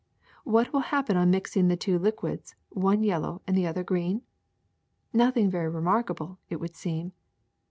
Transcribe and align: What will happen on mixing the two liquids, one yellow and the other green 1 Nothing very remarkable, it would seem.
What 0.45 0.73
will 0.73 0.79
happen 0.89 1.15
on 1.15 1.29
mixing 1.29 1.67
the 1.67 1.77
two 1.77 1.99
liquids, 1.99 2.55
one 2.69 3.03
yellow 3.03 3.43
and 3.45 3.55
the 3.55 3.67
other 3.67 3.83
green 3.83 4.23
1 5.11 5.11
Nothing 5.27 5.51
very 5.51 5.69
remarkable, 5.69 6.39
it 6.49 6.59
would 6.59 6.75
seem. 6.75 7.11